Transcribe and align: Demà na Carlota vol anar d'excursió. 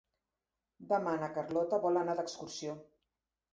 Demà 0.93 1.13
na 1.25 1.29
Carlota 1.37 1.81
vol 1.85 2.01
anar 2.03 2.19
d'excursió. 2.23 2.77